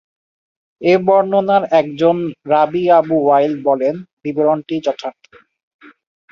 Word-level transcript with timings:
এ 0.81 0.93
বর্ণনার 1.07 1.63
একজন 1.79 2.17
রাবী 2.45 2.83
আবু 2.97 3.15
ওয়াইল 3.23 3.53
বলেন, 3.67 3.95
বিবরণটি 4.23 4.75
যথার্থ। 4.85 5.23